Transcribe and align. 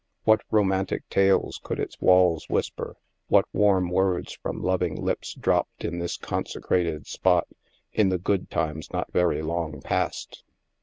What 0.23 0.41
romantic 0.49 1.07
tales 1.09 1.59
could 1.63 1.79
its 1.79 2.01
walls 2.01 2.49
whisper, 2.49 2.97
what 3.27 3.45
warm 3.53 3.91
words 3.91 4.33
from 4.33 4.59
lov 4.63 4.81
ing 4.81 4.95
lips 4.95 5.35
dropped 5.35 5.85
in 5.85 5.99
this 5.99 6.17
consecrated 6.17 7.05
spot, 7.05 7.47
in 7.93 8.09
the 8.09 8.17
good 8.17 8.49
times 8.49 8.91
not 8.91 9.13
very 9.13 9.43
long 9.43 9.79
past? 9.79 10.43